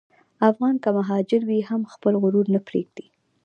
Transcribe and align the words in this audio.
افغان 0.49 0.75
که 0.83 0.89
مهاجر 0.97 1.41
وي، 1.45 1.59
هم 1.69 1.81
خپل 1.93 2.13
غرور 2.23 2.45
نه 2.55 2.59
پرېږدي. 2.67 3.05